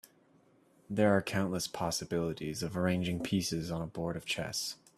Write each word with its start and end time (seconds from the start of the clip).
There 0.89 1.15
are 1.15 1.21
countless 1.21 1.67
possibilities 1.67 2.63
of 2.63 2.75
arranging 2.75 3.19
pieces 3.21 3.69
on 3.69 3.83
a 3.83 3.85
board 3.85 4.15
of 4.17 4.25
chess. 4.25 4.75